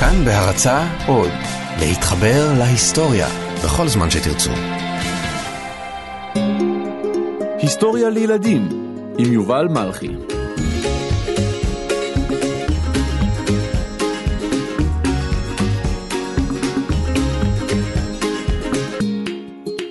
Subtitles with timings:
[0.00, 1.30] כאן בהרצה עוד,
[1.80, 3.28] להתחבר להיסטוריה
[3.64, 4.50] בכל זמן שתרצו.
[7.58, 8.68] היסטוריה לילדים
[9.18, 10.08] עם יובל מלכי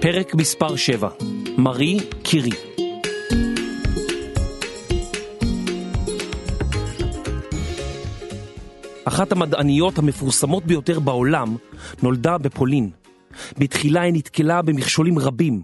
[0.01, 1.09] פרק מספר 7
[1.57, 2.72] מרי קירי
[9.14, 11.55] אחת המדעניות המפורסמות ביותר בעולם
[12.02, 12.90] נולדה בפולין.
[13.58, 15.62] בתחילה היא נתקלה במכשולים רבים,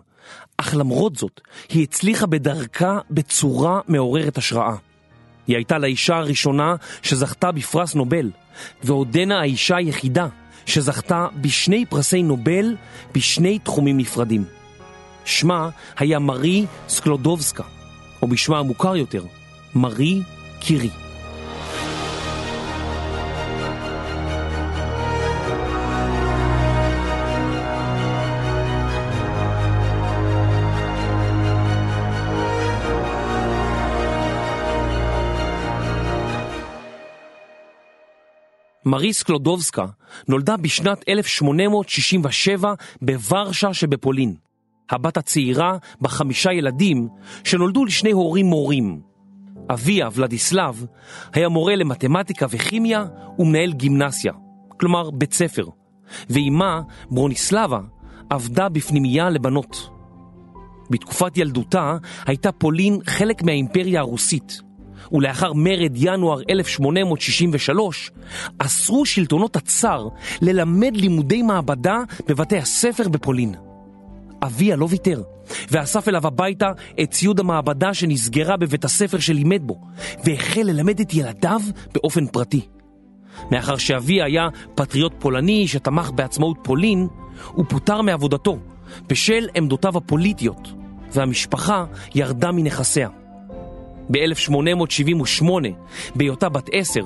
[0.58, 4.76] אך למרות זאת היא הצליחה בדרכה בצורה מעוררת השראה.
[5.48, 8.32] היא הייתה לאישה הראשונה שזכתה בפרס נובל,
[8.84, 10.28] ועודנה האישה היחידה
[10.66, 12.76] שזכתה בשני פרסי נובל
[13.16, 14.44] בשני תחומים נפרדים.
[15.26, 17.64] שמה היה מרי סקלודובסקה,
[18.22, 19.24] או בשמה המוכר יותר,
[19.76, 20.22] מרי
[20.60, 21.09] קירי.
[38.86, 39.86] מרי סקלודובסקה
[40.28, 44.36] נולדה בשנת 1867 בוורשה שבפולין.
[44.90, 47.08] הבת הצעירה בחמישה ילדים
[47.44, 49.02] שנולדו לשני הורים מורים.
[49.70, 50.86] אביה, ולדיסלב,
[51.34, 53.06] היה מורה למתמטיקה וכימיה
[53.40, 54.34] ומנהל גימנסיה,
[54.80, 55.66] כלומר בית ספר,
[56.30, 57.80] ואימה, ברוניסלבה,
[58.30, 59.90] עבדה בפנימייה לבנות.
[60.90, 64.62] בתקופת ילדותה הייתה פולין חלק מהאימפריה הרוסית,
[65.12, 68.12] ולאחר מרד ינואר 1863,
[68.58, 70.08] אסרו שלטונות הצאר
[70.42, 73.56] ללמד לימודי מעבדה בבתי הספר בפולין.
[74.44, 75.24] אביה לא ויתר,
[75.72, 76.72] ואסף אליו הביתה
[77.02, 79.82] את ציוד המעבדה שנסגרה בבית הספר שלימד בו,
[80.24, 81.62] והחל ללמד את ילדיו
[81.94, 82.62] באופן פרטי.
[83.52, 87.08] מאחר שאבי היה פטריוט פולני שתמך בעצמאות פולין,
[87.48, 88.60] הוא פוטר מעבודתו
[89.08, 90.68] בשל עמדותיו הפוליטיות,
[91.14, 91.86] והמשפחה
[92.16, 93.10] ירדה מנכסיה.
[94.12, 95.50] ב-1878,
[96.16, 97.06] בהיותה בת עשר,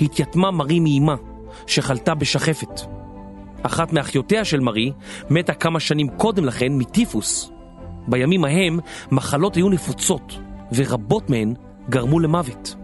[0.00, 1.14] התייתמה מרי מאימה,
[1.66, 2.80] שחלתה בשחפת.
[3.62, 4.92] אחת מאחיותיה של מרי
[5.30, 7.50] מתה כמה שנים קודם לכן מטיפוס.
[8.08, 8.78] בימים ההם
[9.10, 10.38] מחלות היו נפוצות,
[10.72, 11.54] ורבות מהן
[11.90, 12.74] גרמו למוות.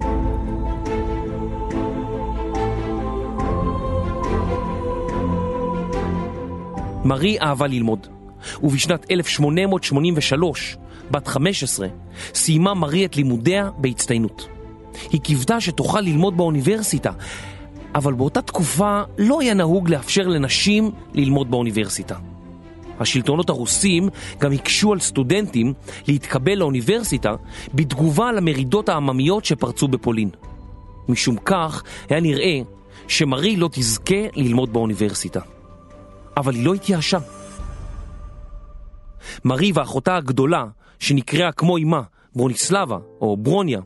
[7.04, 8.06] מרי אהבה ללמוד,
[8.62, 10.76] ובשנת 1883,
[11.10, 11.88] בת 15,
[12.34, 14.48] סיימה מרי את לימודיה בהצטיינות.
[15.10, 17.10] היא קיוותה שתוכל ללמוד באוניברסיטה,
[17.94, 22.16] אבל באותה תקופה לא היה נהוג לאפשר לנשים ללמוד באוניברסיטה.
[23.00, 24.08] השלטונות הרוסים
[24.38, 25.74] גם הקשו על סטודנטים
[26.08, 27.34] להתקבל לאוניברסיטה
[27.74, 30.30] בתגובה על המרידות העממיות שפרצו בפולין.
[31.08, 32.60] משום כך היה נראה
[33.08, 35.40] שמרי לא תזכה ללמוד באוניברסיטה.
[36.36, 37.18] אבל היא לא התייאשה.
[39.44, 40.64] מרי ואחותה הגדולה,
[40.98, 42.02] שנקראה כמו אמה,
[42.34, 43.80] ברוניסלבה או ברוניה,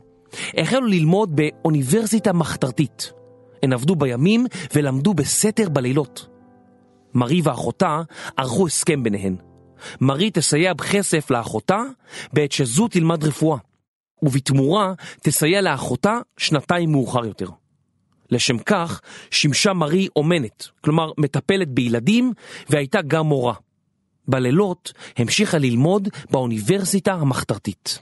[0.57, 3.11] החלו ללמוד באוניברסיטה מחתרתית.
[3.63, 6.27] הן עבדו בימים ולמדו בסתר בלילות.
[7.13, 8.01] מרי ואחותה
[8.37, 9.35] ערכו הסכם ביניהן.
[10.01, 11.81] מרי תסייע בכסף לאחותה
[12.33, 13.57] בעת שזו תלמד רפואה,
[14.21, 17.47] ובתמורה תסייע לאחותה שנתיים מאוחר יותר.
[18.31, 19.01] לשם כך
[19.31, 22.33] שימשה מרי אומנת, כלומר מטפלת בילדים,
[22.69, 23.53] והייתה גם מורה.
[24.27, 27.99] בלילות המשיכה ללמוד באוניברסיטה המחתרתית.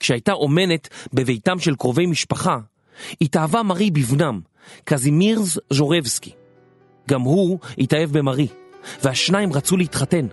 [0.00, 2.58] כשהייתה אומנת בביתם של קרובי משפחה,
[3.20, 4.40] התאהבה מרי בבנם,
[4.84, 6.30] קזימירס ז'ורבסקי.
[7.08, 8.46] גם הוא התאהב במרי,
[9.02, 10.26] והשניים רצו להתחתן.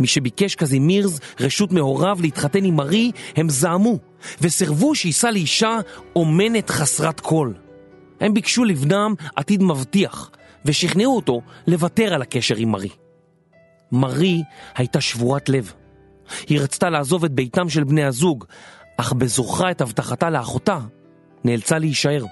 [0.00, 3.98] מי שביקש קזימירס רשות מהוריו להתחתן עם מרי, הם זעמו,
[4.40, 5.78] וסרבו שיישא לאישה
[6.16, 7.52] אומנת חסרת כל.
[8.20, 10.30] הם ביקשו לבנם עתיד מבטיח,
[10.64, 12.88] ושכנעו אותו לוותר על הקשר עם מרי.
[13.92, 14.42] מרי
[14.74, 15.72] הייתה שבורת לב.
[16.48, 18.44] היא רצתה לעזוב את ביתם של בני הזוג,
[18.96, 20.78] אך בזוכרה את הבטחתה לאחותה,
[21.44, 22.24] נאלצה להישאר.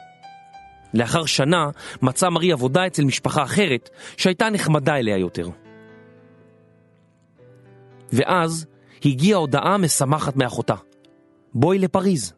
[0.94, 1.70] לאחר שנה
[2.02, 5.48] מצאה מרי עבודה אצל משפחה אחרת שהייתה נחמדה אליה יותר.
[8.12, 8.66] ואז
[9.04, 10.74] הגיעה הודעה משמחת מאחותה.
[11.54, 12.32] בואי לפריז.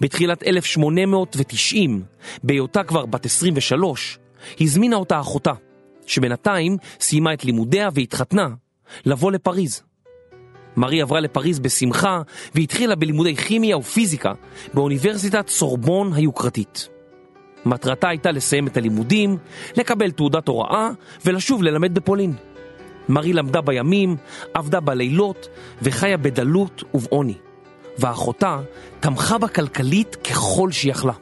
[0.00, 2.02] בתחילת 1890,
[2.42, 4.18] בהיותה כבר בת 23,
[4.60, 5.52] הזמינה אותה אחותה,
[6.06, 8.48] שבינתיים סיימה את לימודיה והתחתנה,
[9.04, 9.82] לבוא לפריז.
[10.76, 12.22] מרי עברה לפריז בשמחה
[12.54, 14.32] והתחילה בלימודי כימיה ופיזיקה
[14.74, 16.88] באוניברסיטת סורבון היוקרתית.
[17.66, 19.36] מטרתה הייתה לסיים את הלימודים,
[19.76, 20.90] לקבל תעודת הוראה
[21.24, 22.34] ולשוב ללמד בפולין.
[23.08, 24.16] מרי למדה בימים,
[24.54, 25.48] עבדה בלילות
[25.82, 27.34] וחיה בדלות ובעוני.
[27.98, 28.60] ואחותה
[29.00, 31.12] תמכה בה כלכלית ככל שיכלה.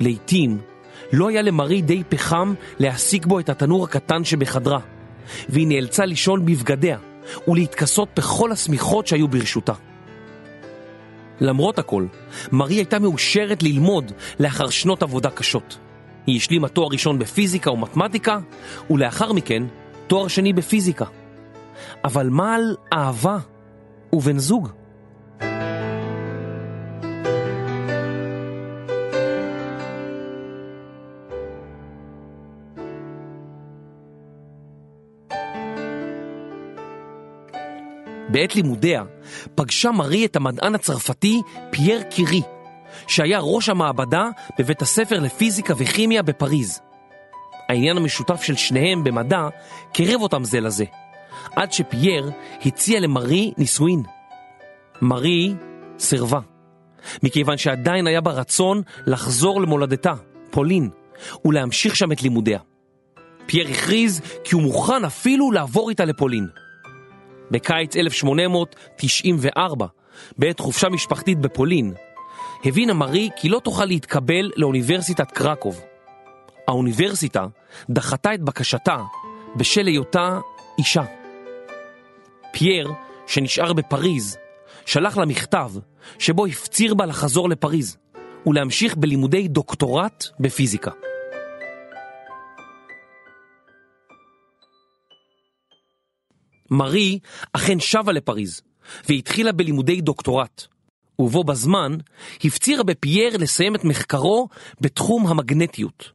[0.00, 0.58] לעתים
[1.12, 4.80] לא היה למרי די פחם להעסיק בו את התנור הקטן שבחדרה,
[5.48, 6.98] והיא נאלצה לישון בבגדיה
[7.48, 9.72] ולהתכסות בכל השמיכות שהיו ברשותה.
[11.40, 12.06] למרות הכל,
[12.52, 15.78] מרי הייתה מאושרת ללמוד לאחר שנות עבודה קשות.
[16.26, 18.38] היא השלימה תואר ראשון בפיזיקה ומתמטיקה,
[18.90, 19.62] ולאחר מכן
[20.06, 21.04] תואר שני בפיזיקה.
[22.04, 23.38] אבל מה על אהבה
[24.12, 24.68] ובן זוג?
[38.28, 39.02] בעת לימודיה
[39.54, 42.42] פגשה מרי את המדען הצרפתי פייר קירי,
[43.06, 44.28] שהיה ראש המעבדה
[44.58, 46.80] בבית הספר לפיזיקה וכימיה בפריז.
[47.68, 49.48] העניין המשותף של שניהם במדע
[49.92, 50.84] קירב אותם זה לזה,
[51.56, 52.30] עד שפייר
[52.64, 54.02] הציע למרי נישואין.
[55.02, 55.54] מרי
[55.98, 56.40] סירבה,
[57.22, 60.12] מכיוון שעדיין היה בה רצון לחזור למולדתה,
[60.50, 60.90] פולין,
[61.44, 62.58] ולהמשיך שם את לימודיה.
[63.46, 66.61] פייר הכריז כי הוא מוכן אפילו לעבור איתה לפולין.
[67.52, 69.86] בקיץ 1894,
[70.38, 71.94] בעת חופשה משפחתית בפולין,
[72.64, 75.80] הבינה מרי כי לא תוכל להתקבל לאוניברסיטת קרקוב.
[76.68, 77.46] האוניברסיטה
[77.90, 78.96] דחתה את בקשתה
[79.56, 80.38] בשל היותה
[80.78, 81.02] אישה.
[82.52, 82.90] פייר,
[83.26, 84.38] שנשאר בפריז,
[84.86, 85.70] שלח לה מכתב
[86.18, 87.96] שבו הפציר בה לחזור לפריז
[88.46, 90.90] ולהמשיך בלימודי דוקטורט בפיזיקה.
[96.72, 97.18] מרי
[97.52, 98.62] אכן שבה לפריז
[99.08, 100.66] והתחילה בלימודי דוקטורט,
[101.18, 101.96] ובו בזמן
[102.44, 104.48] הפצירה בפייר לסיים את מחקרו
[104.80, 106.10] בתחום המגנטיות.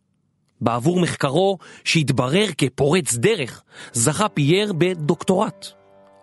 [0.62, 3.64] בעבור מחקרו, שהתברר כפורץ דרך,
[3.94, 5.68] זכה פייר בדוקטורט.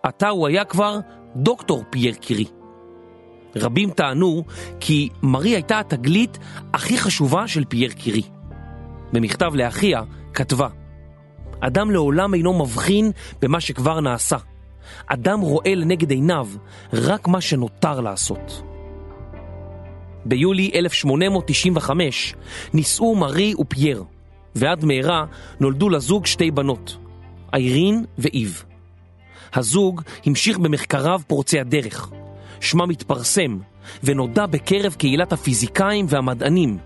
[0.03, 0.99] עתה הוא היה כבר
[1.35, 2.45] דוקטור פייר קירי.
[3.55, 4.43] רבים טענו
[4.79, 6.37] כי מרי הייתה התגלית
[6.73, 8.23] הכי חשובה של פייר קירי.
[9.13, 10.01] במכתב לאחיה
[10.33, 10.67] כתבה
[11.59, 13.11] אדם לעולם אינו מבחין
[13.41, 14.37] במה שכבר נעשה.
[15.07, 16.47] אדם רואה לנגד עיניו
[16.93, 18.61] רק מה שנותר לעשות.
[20.25, 22.35] ביולי 1895
[22.73, 24.03] נישאו מרי ופייר,
[24.55, 25.25] ועד מהרה
[25.59, 26.97] נולדו לזוג שתי בנות,
[27.53, 28.63] איירין ואיב.
[29.53, 32.09] הזוג המשיך במחקריו פורצי הדרך.
[32.59, 33.57] שמה מתפרסם
[34.03, 36.77] ונודע בקרב קהילת הפיזיקאים והמדענים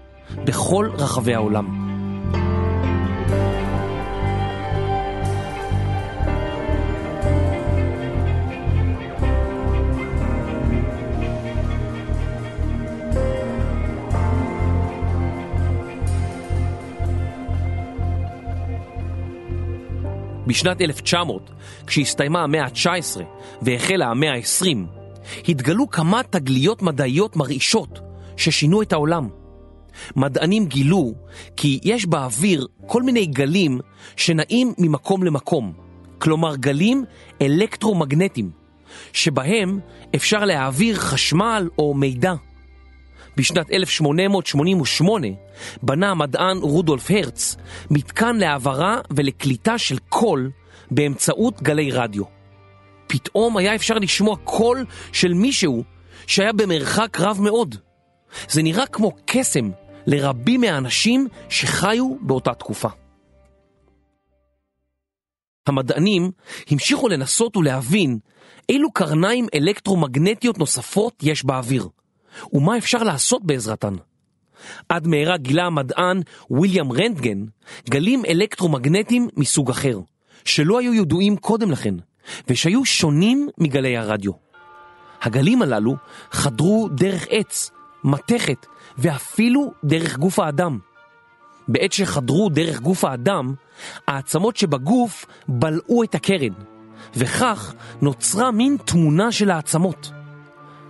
[0.46, 1.89] בכל רחבי העולם.
[20.50, 21.50] בשנת 1900,
[21.88, 23.22] כשהסתיימה המאה ה-19
[23.62, 24.78] והחלה המאה ה-20,
[25.48, 28.00] התגלו כמה תגליות מדעיות מרעישות
[28.38, 29.30] ששינו את העולם.
[30.16, 31.14] מדענים גילו
[31.58, 33.80] כי יש באוויר כל מיני גלים
[34.16, 35.74] שנעים ממקום למקום,
[36.18, 37.06] כלומר גלים
[37.42, 38.52] אלקטרומגנטיים,
[39.14, 39.80] שבהם
[40.16, 42.34] אפשר להעביר חשמל או מידע.
[43.38, 45.28] בשנת 1888
[45.84, 47.56] בנה המדען רודולף הרץ
[47.92, 50.52] מתקן להעברה ולקליטה של קול
[50.92, 52.24] באמצעות גלי רדיו.
[53.08, 55.84] פתאום היה אפשר לשמוע קול של מישהו
[56.28, 57.76] שהיה במרחק רב מאוד.
[58.50, 59.70] זה נראה כמו קסם
[60.08, 62.90] לרבים מהאנשים שחיו באותה תקופה.
[65.68, 66.32] המדענים
[66.70, 68.20] המשיכו לנסות ולהבין
[68.70, 71.88] אילו קרניים אלקטרומגנטיות נוספות יש באוויר.
[72.54, 73.94] ומה אפשר לעשות בעזרתן.
[74.90, 76.22] עד מהרה גילה המדען
[76.52, 77.46] ויליאם רנטגן
[77.90, 80.00] גלים אלקטרומגנטיים מסוג אחר,
[80.46, 81.96] שלא היו ידועים קודם לכן,
[82.48, 84.32] ושהיו שונים מגלי הרדיו.
[85.22, 85.96] הגלים הללו
[86.32, 87.72] חדרו דרך עץ,
[88.04, 88.66] מתכת
[88.98, 90.80] ואפילו דרך גוף האדם.
[91.68, 93.54] בעת שחדרו דרך גוף האדם,
[94.08, 96.54] העצמות שבגוף בלעו את הקרן,
[97.16, 100.12] וכך נוצרה מין תמונה של העצמות.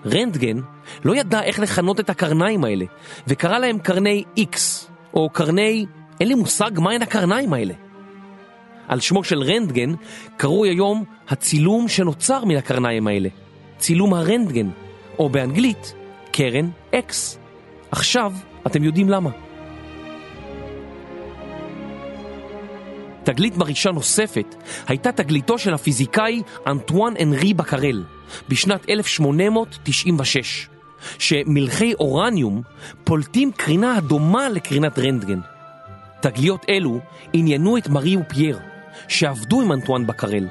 [0.05, 0.59] רנטגן
[1.03, 2.85] לא ידע איך לכנות את הקרניים האלה,
[3.27, 4.57] וקרא להם קרני X,
[5.13, 5.85] או קרני...
[6.19, 7.73] אין לי מושג מהן הקרניים האלה.
[8.87, 9.93] על שמו של רנטגן
[10.37, 13.29] קרוי היום הצילום שנוצר מן הקרניים האלה,
[13.77, 14.69] צילום הרנטגן,
[15.19, 15.93] או באנגלית
[16.31, 17.13] קרן X.
[17.91, 18.33] עכשיו
[18.67, 19.29] אתם יודעים למה.
[23.23, 24.55] תגלית מרעישה נוספת
[24.87, 28.03] הייתה תגליתו של הפיזיקאי אנטואן אנרי בקרל
[28.49, 30.67] בשנת 1896,
[31.19, 32.61] שמלחי אורניום
[33.03, 35.39] פולטים קרינה הדומה לקרינת רנטגן.
[36.21, 36.99] תגליות אלו
[37.33, 38.59] עניינו את מארי ופייר,
[39.07, 40.47] שעבדו עם אנטואן בקרל,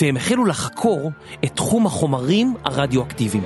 [0.00, 1.12] והם החלו לחקור
[1.44, 3.44] את תחום החומרים הרדיואקטיביים.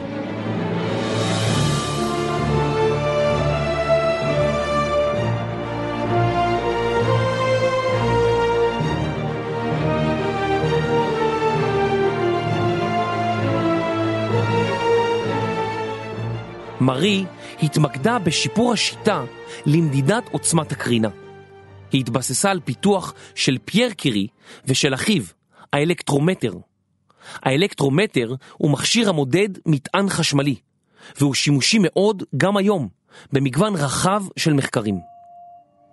[17.00, 17.24] מרי
[17.62, 19.24] התמקדה בשיפור השיטה
[19.66, 21.08] למדידת עוצמת הקרינה.
[21.92, 24.26] היא התבססה על פיתוח של פייר קירי
[24.64, 25.22] ושל אחיו,
[25.72, 26.52] האלקטרומטר.
[27.34, 30.54] האלקטרומטר הוא מכשיר המודד מטען חשמלי,
[31.20, 32.88] והוא שימושי מאוד גם היום,
[33.32, 34.98] במגוון רחב של מחקרים.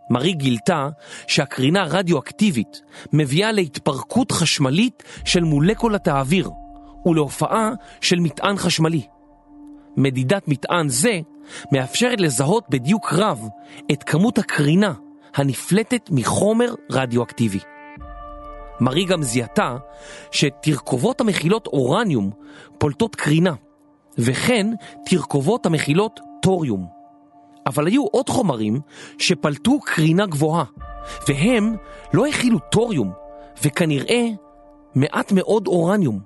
[0.09, 0.89] מרי גילתה
[1.27, 2.81] שהקרינה הרדיואקטיבית
[3.13, 6.49] מביאה להתפרקות חשמלית של מולקולת האוויר
[7.05, 7.69] ולהופעה
[8.01, 9.16] של מטען חשמלי.
[9.97, 11.19] מדידת מטען זה
[11.71, 13.47] מאפשרת לזהות בדיוק רב
[13.91, 14.93] את כמות הקרינה
[15.35, 17.59] הנפלטת מחומר רדיואקטיבי.
[18.81, 19.77] מרי גם זיהתה
[20.31, 22.31] שתרכובות המכילות אורניום
[22.77, 23.53] פולטות קרינה,
[24.17, 24.67] וכן
[25.05, 26.87] תרכובות המכילות טוריום.
[27.65, 28.81] אבל היו עוד חומרים
[29.17, 30.63] שפלטו קרינה גבוהה,
[31.27, 31.75] והם
[32.13, 33.11] לא הכילו טוריום,
[33.63, 34.27] וכנראה
[34.95, 36.19] מעט מאוד אורניום.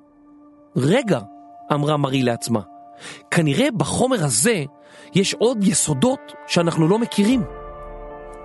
[0.76, 1.20] רגע,
[1.74, 2.62] אמרה מרי לעצמה,
[3.32, 4.64] כנראה בחומר הזה
[5.16, 7.44] יש עוד יסודות שאנחנו לא מכירים.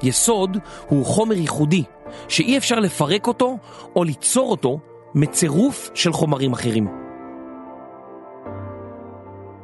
[0.02, 0.58] יסוד
[0.88, 1.82] הוא חומר ייחודי,
[2.28, 3.58] שאי אפשר לפרק אותו
[3.96, 4.78] או ליצור אותו
[5.14, 6.88] מצירוף של חומרים אחרים.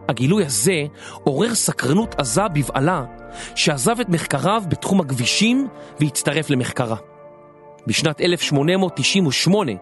[0.08, 0.84] הגילוי הזה
[1.24, 3.04] עורר סקרנות עזה בבעלה,
[3.54, 5.68] שעזב את מחקריו בתחום הכבישים
[6.00, 6.96] והצטרף למחקרה.
[7.86, 9.72] בשנת 1898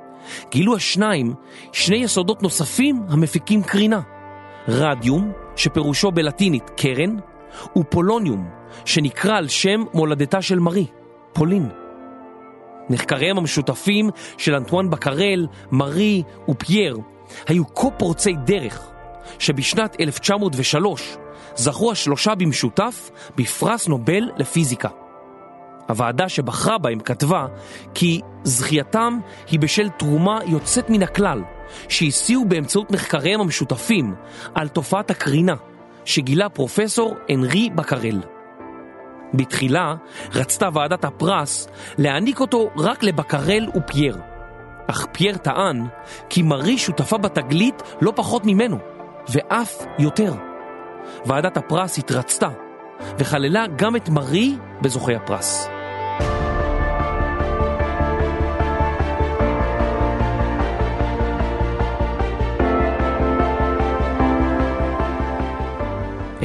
[0.50, 1.34] גילו השניים
[1.72, 4.00] שני יסודות נוספים המפיקים קרינה,
[4.68, 7.16] רדיום, שפירושו בלטינית קרן,
[7.78, 8.48] ופולוניום,
[8.84, 10.86] שנקרא על שם מולדתה של מרי,
[11.32, 11.68] פולין.
[12.90, 16.98] מחקריהם המשותפים של אנטואן בקרל, מרי ופייר
[17.46, 18.90] היו כה פורצי דרך,
[19.38, 21.16] שבשנת 1903
[21.56, 24.88] זכו השלושה במשותף בפרס נובל לפיזיקה.
[25.88, 27.46] הוועדה שבחרה בהם כתבה
[27.94, 29.18] כי זכייתם
[29.50, 31.42] היא בשל תרומה יוצאת מן הכלל
[31.88, 34.14] שהסיעו באמצעות מחקריהם המשותפים
[34.54, 35.54] על תופעת הקרינה
[36.04, 38.20] שגילה פרופסור אנרי בקרל.
[39.34, 39.94] בתחילה
[40.34, 44.18] רצתה ועדת הפרס להעניק אותו רק לבקרל ופייר,
[44.86, 45.86] אך פייר טען
[46.28, 48.78] כי מרי שותפה בתגלית לא פחות ממנו,
[49.28, 50.34] ואף יותר.
[51.26, 52.48] ועדת הפרס התרצתה
[53.18, 55.79] וכללה גם את מרי בזוכי הפרס.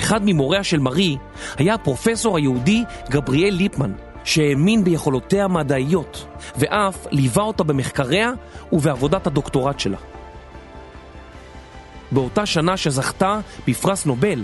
[0.05, 1.17] אחד ממוריה של מרי
[1.57, 3.91] היה הפרופסור היהודי גבריאל ליפמן,
[4.23, 6.25] שהאמין ביכולותיה המדעיות,
[6.57, 8.31] ואף ליווה אותה במחקריה
[8.71, 9.97] ובעבודת הדוקטורט שלה.
[12.11, 14.43] באותה שנה שזכתה בפרס נובל,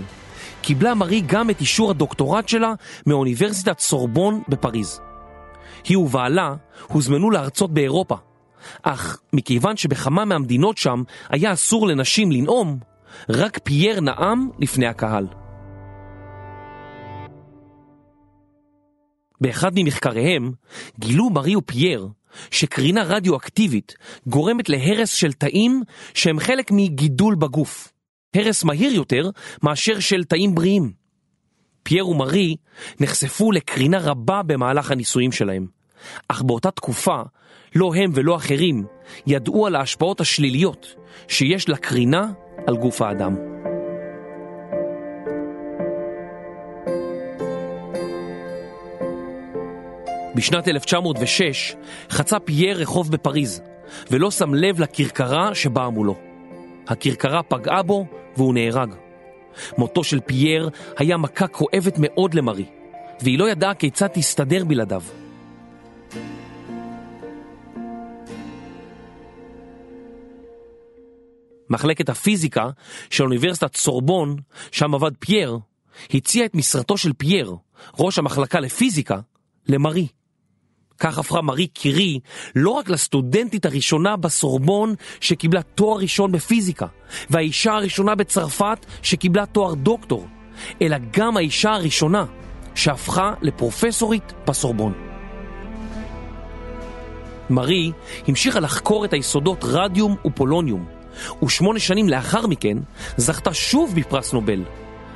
[0.62, 2.72] קיבלה מרי גם את אישור הדוקטורט שלה
[3.06, 5.00] מאוניברסיטת סורבון בפריז.
[5.84, 6.54] היא ובעלה
[6.88, 8.16] הוזמנו לארצות באירופה,
[8.82, 12.78] אך מכיוון שבכמה מהמדינות שם היה אסור לנשים לנאום,
[13.28, 15.41] רק פייר נאם לפני הקהל.
[19.42, 20.52] באחד ממחקריהם
[21.00, 22.08] גילו מרי ופייר
[22.50, 23.94] שקרינה רדיואקטיבית
[24.26, 25.82] גורמת להרס של תאים
[26.14, 27.92] שהם חלק מגידול בגוף.
[28.34, 29.30] הרס מהיר יותר
[29.62, 30.92] מאשר של תאים בריאים.
[31.82, 32.56] פייר ומרי
[33.00, 35.66] נחשפו לקרינה רבה במהלך הניסויים שלהם,
[36.28, 37.22] אך באותה תקופה
[37.74, 38.84] לא הם ולא אחרים
[39.26, 40.94] ידעו על ההשפעות השליליות
[41.28, 42.32] שיש לקרינה
[42.66, 43.51] על גוף האדם.
[50.34, 51.74] בשנת 1906
[52.10, 53.62] חצה פייר רחוב בפריז,
[54.10, 56.16] ולא שם לב לכרכרה שבאה מולו.
[56.88, 58.94] הכרכרה פגעה בו והוא נהרג.
[59.78, 62.64] מותו של פייר היה מכה כואבת מאוד למרי,
[63.20, 65.02] והיא לא ידעה כיצד תסתדר בלעדיו.
[71.70, 72.70] מחלקת הפיזיקה
[73.10, 74.36] של אוניברסיטת סורבון,
[74.70, 75.58] שם עבד פייר,
[76.14, 77.54] הציע את משרתו של פייר,
[77.98, 79.18] ראש המחלקה לפיזיקה,
[79.68, 80.08] למרי.
[80.98, 82.18] כך הפכה מארי קירי
[82.54, 86.86] לא רק לסטודנטית הראשונה בסורבון שקיבלה תואר ראשון בפיזיקה,
[87.30, 90.26] והאישה הראשונה בצרפת שקיבלה תואר דוקטור,
[90.82, 92.24] אלא גם האישה הראשונה
[92.74, 94.92] שהפכה לפרופסורית בסורבון.
[97.50, 97.92] מארי
[98.28, 100.86] המשיכה לחקור את היסודות רדיום ופולוניום,
[101.44, 102.78] ושמונה שנים לאחר מכן
[103.16, 104.64] זכתה שוב בפרס נובל,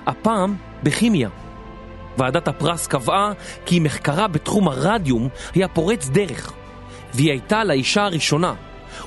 [0.07, 1.46] הפעם בכימיה.
[2.19, 3.33] ועדת הפרס קבעה
[3.67, 6.53] כי מחקרה בתחום הרדיום היה פורץ דרך,
[7.15, 8.55] והיא הייתה לאישה הראשונה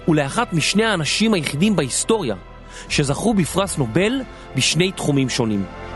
[0.08, 2.36] ולאחת משני האנשים היחידים בהיסטוריה
[2.90, 4.22] שזכו בפרס נובל
[4.56, 5.89] בשני תחומים שונים.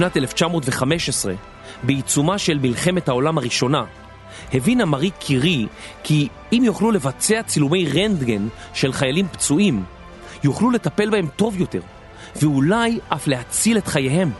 [0.00, 1.34] בשנת 1915,
[1.82, 3.84] בעיצומה של מלחמת העולם הראשונה,
[4.52, 5.66] הבינה מארי קירי
[6.02, 9.84] כי אם יוכלו לבצע צילומי רנטגן של חיילים פצועים,
[10.44, 11.80] יוכלו לטפל בהם טוב יותר,
[12.36, 14.30] ואולי אף להציל את חייהם.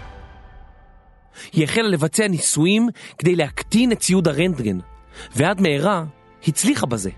[1.53, 2.89] היא החלה לבצע ניסויים
[3.19, 4.79] כדי להקטין את ציוד הרנטגן,
[5.37, 6.05] ועד מהרה
[6.49, 7.11] הצליחה בזה.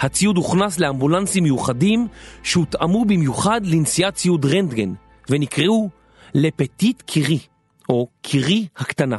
[0.00, 2.08] הציוד הוכנס לאמבולנסים מיוחדים
[2.42, 4.92] שהותאמו במיוחד לנשיאת ציוד רנטגן,
[5.30, 5.88] ונקראו
[6.34, 7.38] לפטיט קירי,
[7.88, 9.18] או קירי הקטנה.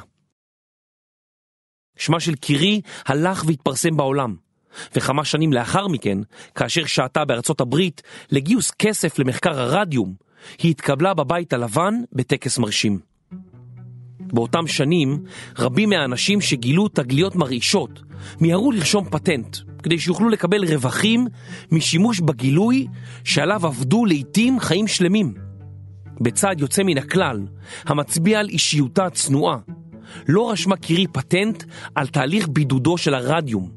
[1.97, 4.35] שמה של קירי הלך והתפרסם בעולם,
[4.95, 6.17] וכמה שנים לאחר מכן,
[6.55, 10.13] כאשר שעתה בארצות הברית לגיוס כסף למחקר הרדיום,
[10.57, 12.99] היא התקבלה בבית הלבן בטקס מרשים.
[14.19, 15.23] באותם שנים,
[15.59, 18.01] רבים מהאנשים שגילו תגליות מרעישות
[18.41, 21.27] מיהרו לרשום פטנט, כדי שיוכלו לקבל רווחים
[21.71, 22.87] משימוש בגילוי
[23.23, 25.44] שעליו עבדו לעיתים חיים שלמים.
[26.21, 27.41] בצעד יוצא מן הכלל,
[27.85, 29.57] המצביע על אישיותה הצנועה,
[30.27, 31.63] לא רשמה קירי פטנט
[31.95, 33.71] על תהליך בידודו של הרדיום,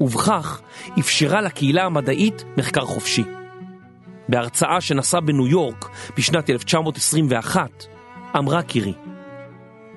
[0.00, 0.60] ובכך
[0.98, 3.24] אפשרה לקהילה המדעית מחקר חופשי.
[4.28, 7.70] בהרצאה שנשא בניו יורק בשנת 1921,
[8.36, 8.94] אמרה קירי,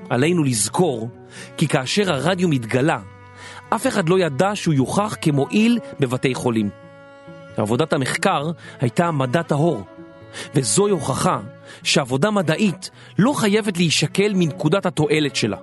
[0.10, 1.10] עלינו לזכור
[1.58, 3.00] כי כאשר הרדיום התגלה,
[3.70, 6.70] אף אחד לא ידע שהוא יוכח כמועיל בבתי חולים.
[7.58, 9.84] עבודת המחקר הייתה מדע טהור,
[10.56, 11.40] וזוהי הוכחה
[11.84, 15.58] שעבודה מדעית לא חייבת להישקל מנקודת התועלת שלה.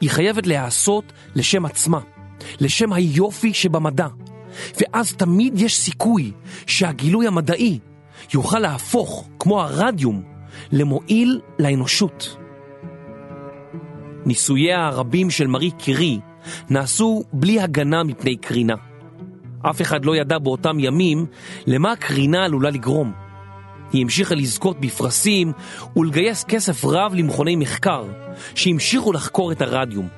[0.00, 2.00] היא חייבת להיעשות לשם עצמה,
[2.60, 4.06] לשם היופי שבמדע,
[4.80, 6.32] ואז תמיד יש סיכוי
[6.66, 7.78] שהגילוי המדעי
[8.34, 10.22] יוכל להפוך, כמו הרדיום,
[10.72, 12.36] למועיל לאנושות.
[14.26, 16.20] ניסוייה הרבים של מארי קירי
[16.70, 18.74] נעשו בלי הגנה מפני קרינה.
[19.62, 21.26] אף אחד לא ידע באותם ימים
[21.66, 23.25] למה הקרינה עלולה לגרום.
[23.92, 25.52] היא המשיכה לזכות בפרסים
[25.96, 28.04] ולגייס כסף רב למכוני מחקר
[28.54, 30.08] שהמשיכו לחקור את הרדיום.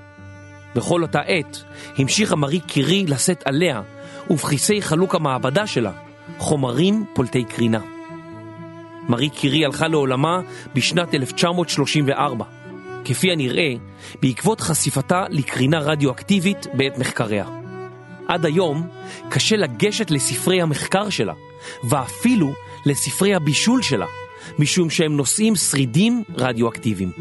[0.75, 1.63] בכל אותה עת
[1.97, 3.83] המשיכה מארי קירי לשאת עליה
[4.31, 5.93] ובכיסי חלוק המעבדה שלה
[6.39, 7.81] חומרים פולטי קרינה.
[9.09, 10.41] מארי קירי הלכה לעולמה
[10.75, 12.45] בשנת 1934,
[13.05, 13.73] כפי הנראה
[14.23, 17.45] בעקבות חשיפתה לקרינה רדיואקטיבית בעת מחקריה.
[18.29, 18.89] עד היום
[19.31, 21.33] קשה לגשת לספרי המחקר שלה,
[21.85, 22.53] ואפילו
[22.89, 24.07] לספרי הבישול שלה,
[24.59, 27.13] משום שהם נושאים שרידים רדיואקטיביים.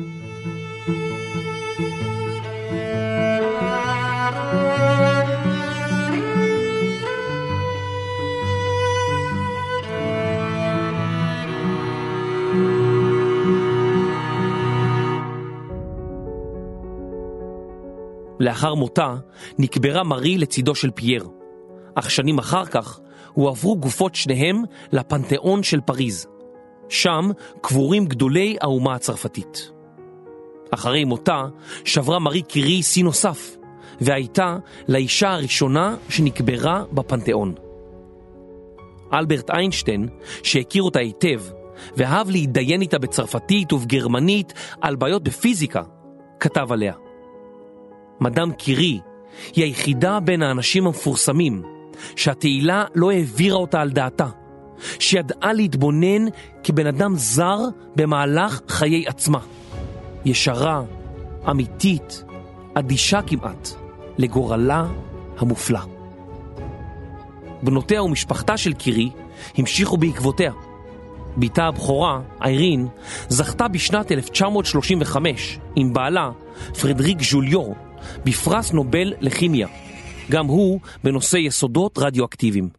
[18.40, 19.16] לאחר מותה
[19.60, 21.28] נקברה מארי לצידו של פייר,
[21.96, 23.00] אך שנים אחר כך
[23.38, 26.28] הועברו גופות שניהם לפנתיאון של פריז.
[26.90, 27.30] שם
[27.62, 29.72] קבורים גדולי האומה הצרפתית.
[30.72, 31.46] אחרי מותה
[31.86, 33.58] שברה מארי קירי שיא נוסף,
[34.02, 37.54] והייתה לאישה הראשונה שנקברה בפנתיאון.
[39.14, 40.08] אלברט איינשטיין,
[40.44, 41.42] שהכיר אותה היטב,
[41.98, 45.84] ואהב להתדיין איתה בצרפתית ובגרמנית על בעיות בפיזיקה,
[46.40, 46.94] כתב עליה.
[48.22, 49.00] מדאם קירי
[49.56, 51.77] היא היחידה בין האנשים המפורסמים
[52.16, 54.28] שהתהילה לא העבירה אותה על דעתה,
[55.00, 56.26] שידעה להתבונן
[56.64, 57.60] כבן אדם זר
[57.96, 59.40] במהלך חיי עצמה.
[60.26, 60.82] ישרה,
[61.50, 62.24] אמיתית,
[62.74, 63.70] אדישה כמעט,
[64.18, 64.86] לגורלה
[65.38, 65.80] המופלא.
[67.64, 69.10] בנותיה ומשפחתה של קירי
[69.58, 70.52] המשיכו בעקבותיה.
[71.38, 72.88] בתה הבכורה, איירין,
[73.30, 76.32] זכתה בשנת 1935 עם בעלה,
[76.82, 77.76] פרדריק ז'וליור,
[78.26, 79.68] בפרס נובל לכימיה,
[80.32, 82.70] גם הוא בנושא יסודות רדיואקטיביים.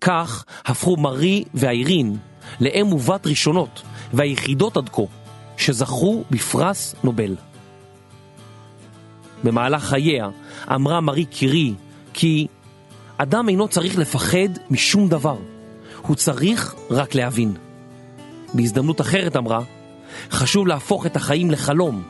[0.00, 2.16] כך הפכו מארי ואיירין
[2.60, 5.02] לאם ובת ראשונות והיחידות עד כה
[5.56, 7.36] שזכו בפרס נובל.
[9.44, 10.28] במהלך חייה
[10.74, 11.74] אמרה מארי קירי
[12.14, 12.46] כי
[13.16, 15.36] אדם אינו צריך לפחד משום דבר,
[16.02, 17.52] הוא צריך רק להבין.
[18.54, 19.60] בהזדמנות אחרת אמרה,
[20.30, 22.02] חשוב להפוך את החיים לחלום,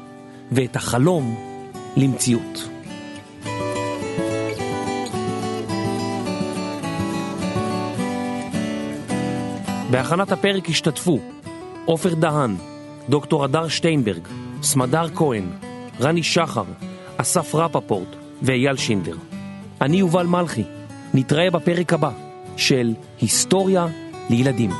[0.52, 1.36] ואת החלום
[1.96, 2.68] למציאות.
[9.90, 11.20] בהכנת הפרק השתתפו
[11.84, 12.56] עופר דהן,
[13.08, 14.28] דוקטור הדר שטיינברג,
[14.62, 15.44] סמדר כהן,
[16.00, 16.64] רני שחר,
[17.16, 18.08] אסף רפפורט
[18.42, 19.16] ואייל שינדר.
[19.80, 20.64] אני יובל מלכי,
[21.14, 22.10] נתראה בפרק הבא
[22.56, 23.86] של היסטוריה
[24.30, 24.70] לילדים.